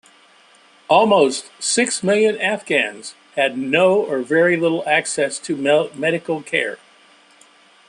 Almost 0.87 1.51
six 1.59 2.01
million 2.01 2.35
Afghans 2.41 3.13
had 3.35 3.55
no 3.55 3.97
or 4.03 4.23
very 4.23 4.57
little 4.57 4.83
access 4.89 5.37
to 5.37 5.89
medical 5.95 6.41
care. 6.41 6.79